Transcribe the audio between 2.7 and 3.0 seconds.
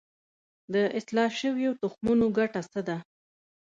څه ده؟